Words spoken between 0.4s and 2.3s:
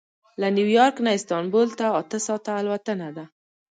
له نیویارک نه استانبول ته اته